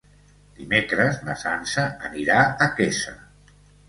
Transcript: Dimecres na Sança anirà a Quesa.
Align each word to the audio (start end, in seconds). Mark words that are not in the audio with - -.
Dimecres 0.59 1.19
na 1.27 1.35
Sança 1.41 1.83
anirà 2.09 2.39
a 2.45 2.69
Quesa. 2.81 3.15